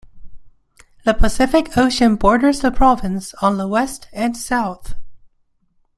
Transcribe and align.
The 1.05 1.13
Pacific 1.13 1.77
Ocean 1.77 2.15
borders 2.15 2.61
the 2.61 2.71
province 2.71 3.35
on 3.35 3.59
the 3.59 3.67
west 3.67 4.07
and 4.11 4.35
south. 4.35 4.95